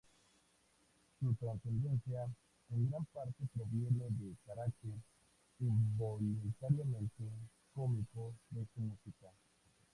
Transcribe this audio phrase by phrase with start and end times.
[1.19, 2.23] Su trascendencia
[2.71, 4.93] en gran parte proviene del carácter
[5.59, 7.29] involuntariamente
[7.75, 9.27] cómico de su música.